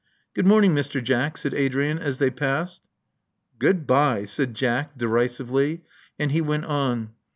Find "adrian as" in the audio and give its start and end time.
1.53-2.17